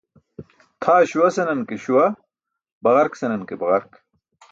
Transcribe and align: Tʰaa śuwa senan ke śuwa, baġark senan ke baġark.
Tʰaa 0.81 1.07
śuwa 1.09 1.29
senan 1.35 1.61
ke 1.67 1.75
śuwa, 1.83 2.05
baġark 2.83 3.13
senan 3.17 3.43
ke 3.47 3.53
baġark. 3.61 3.91